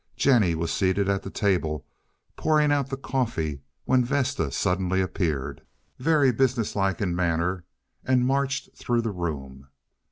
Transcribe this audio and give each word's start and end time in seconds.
Jennie 0.15 0.55
was 0.55 0.73
seated 0.73 1.07
at 1.09 1.21
the 1.21 1.29
table, 1.29 1.85
pouring 2.35 2.71
out 2.71 2.89
the 2.89 2.97
coffee, 2.97 3.61
when 3.85 4.03
Vesta 4.03 4.49
suddenly 4.49 4.99
appeared, 4.99 5.61
very 5.99 6.31
business 6.31 6.75
like 6.75 7.01
in 7.01 7.15
manner, 7.15 7.65
and 8.03 8.25
marched 8.25 8.69
through 8.75 9.01
the 9.01 9.11
room. 9.11 9.67